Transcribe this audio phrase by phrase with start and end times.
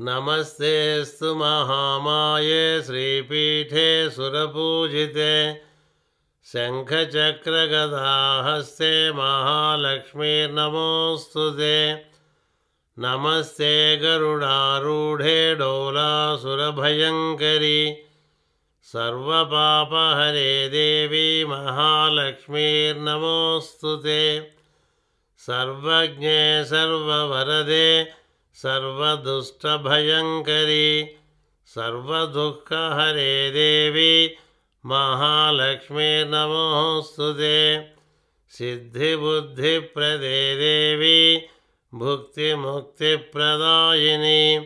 [0.00, 5.60] नमस्तेऽस्तु महामाये श्रीपीठे सुरपूजिते
[6.46, 12.02] शङ्खचक्रगदाहस्ते महालक्ष्मीर्नमोऽस्तु ते।
[12.98, 17.96] नमस्ते गरुडारूढे डोलासुरभयङ्करी।
[18.82, 24.52] सर्वपापहरे देवी महालक्ष्मीर्नमोऽस्तु ते।
[25.38, 28.18] सर्वज्ञे सर्ववरदे
[28.62, 30.86] सर्वदुष्टभयङ्करी
[31.74, 34.36] सर्वदुःखहरे देवी
[34.86, 37.58] महालक्ष्मीर्नमोऽस्तु ते।
[38.56, 41.48] सिद्धिबुद्धिप्रदे देवी
[41.94, 44.58] भुक्तिमुक्तिप्रदायिनी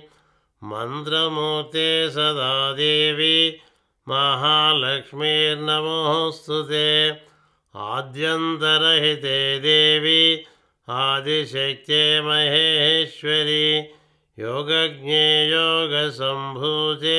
[0.62, 3.60] मन्त्रमूर्ते सदा देवी
[4.09, 7.10] महालक्ष्मीर्नमोऽस्तु ते।
[7.74, 10.45] आद्यन्तरहिते देवी
[10.91, 13.66] आदिशक्ते महेश्वरी
[14.38, 17.18] योगज्ञे योगसम्भूते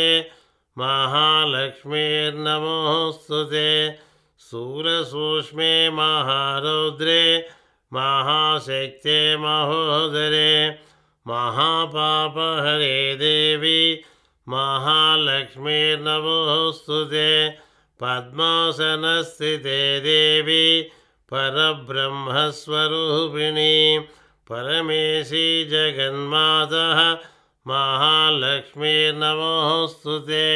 [0.78, 3.68] महालक्ष्मीर्नमोऽस्तु ते
[4.50, 7.22] सूरसूक्ष्मे महारौद्रे
[7.92, 10.50] महाशक्ते महोदरे
[11.26, 13.80] महापापहरे देवी
[14.48, 17.30] महालक्ष्मीर्नमोऽस्तु ते
[18.00, 20.66] पद्मासनस्थिते देवी
[21.34, 23.76] परब्रह्मस्वरूपिणी
[24.50, 27.00] परमेशी जगन्मातः
[27.68, 30.48] महालक्ष्मीर्नमोऽस्तु ते।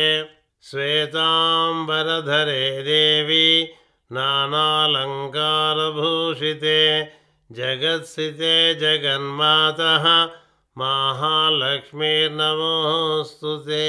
[0.68, 3.48] श्वेताम्बरधरे देवी
[4.12, 6.80] नानालङ्कारभूषिते
[7.60, 10.08] जगत्स्थिते जगन्मातः
[10.78, 13.86] महालक्ष्मीर्नमोऽस्तु ते